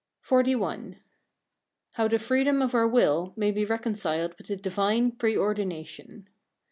XLI. 0.27 0.95
How 1.91 2.07
the 2.07 2.17
freedom 2.17 2.63
of 2.63 2.73
our 2.73 2.87
will 2.87 3.33
may 3.37 3.51
be 3.51 3.65
reconciled 3.65 4.33
with 4.35 4.47
the 4.47 4.55
Divine 4.55 5.11
pre 5.11 5.37
ordination. 5.37 6.27